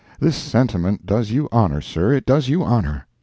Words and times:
—this 0.19 0.35
sentiment 0.35 1.05
does 1.05 1.29
you 1.29 1.47
honor, 1.51 1.79
sir, 1.79 2.11
it 2.11 2.25
does 2.25 2.49
you 2.49 2.63
honor! 2.63 3.05